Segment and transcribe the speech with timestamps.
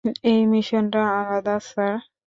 [0.25, 1.93] এই মিশনটা আলাদা, স্যার।